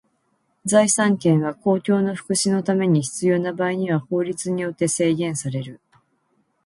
[0.65, 5.79] 財産権は公共の福祉のために必要な場合には法律によって制限される。